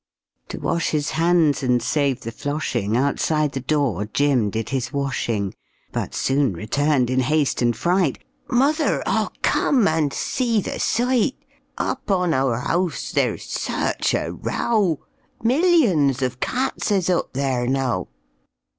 [0.47, 5.53] To wash his hands and save the floshing, Outside the door Jim did his washing,
[5.91, 8.17] But soon returned in haste and fright
[8.49, 9.87] "Mother, aw come!
[9.87, 11.35] and see the sight;
[11.77, 15.01] Up on our house there's such a row,
[15.43, 18.07] Millions of cats es up there now!"